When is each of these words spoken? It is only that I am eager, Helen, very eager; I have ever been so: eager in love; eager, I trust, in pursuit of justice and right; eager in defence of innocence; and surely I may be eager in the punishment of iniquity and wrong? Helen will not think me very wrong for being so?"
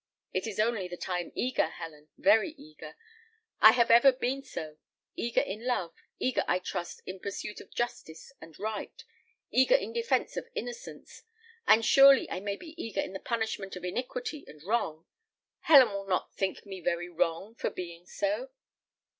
It 0.33 0.47
is 0.47 0.59
only 0.59 0.87
that 0.87 1.07
I 1.09 1.19
am 1.19 1.31
eager, 1.35 1.67
Helen, 1.67 2.07
very 2.17 2.53
eager; 2.57 2.95
I 3.59 3.73
have 3.73 3.91
ever 3.91 4.11
been 4.11 4.41
so: 4.41 4.77
eager 5.15 5.41
in 5.41 5.63
love; 5.67 5.93
eager, 6.17 6.43
I 6.47 6.57
trust, 6.57 7.03
in 7.05 7.19
pursuit 7.19 7.61
of 7.61 7.69
justice 7.71 8.33
and 8.41 8.57
right; 8.57 8.99
eager 9.51 9.75
in 9.75 9.93
defence 9.93 10.35
of 10.37 10.47
innocence; 10.55 11.21
and 11.67 11.85
surely 11.85 12.27
I 12.31 12.39
may 12.39 12.55
be 12.55 12.73
eager 12.83 12.99
in 12.99 13.13
the 13.13 13.19
punishment 13.19 13.75
of 13.75 13.83
iniquity 13.85 14.43
and 14.47 14.63
wrong? 14.63 15.05
Helen 15.59 15.89
will 15.93 16.07
not 16.07 16.33
think 16.33 16.65
me 16.65 16.81
very 16.81 17.07
wrong 17.09 17.53
for 17.53 17.69
being 17.69 18.07
so?" 18.07 18.49